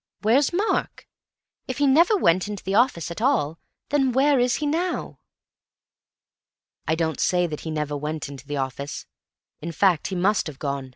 Where's 0.23 0.51
Mark? 0.51 1.07
If 1.67 1.77
he 1.77 1.85
never 1.85 2.17
went 2.17 2.47
into 2.47 2.63
the 2.63 2.73
office 2.73 3.11
at 3.11 3.21
all, 3.21 3.59
then 3.89 4.13
where 4.13 4.39
is 4.39 4.55
he 4.55 4.65
now?" 4.65 5.19
"I 6.87 6.95
don't 6.95 7.19
say 7.19 7.45
that 7.45 7.59
he 7.59 7.69
never 7.69 7.95
went 7.95 8.27
into 8.27 8.47
the 8.47 8.57
office. 8.57 9.05
In 9.61 9.71
fact, 9.71 10.07
he 10.07 10.15
must 10.15 10.47
have 10.47 10.57
gone. 10.57 10.89